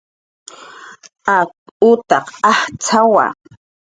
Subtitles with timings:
[1.37, 1.49] Ak
[1.89, 3.25] utaq ajtz'awa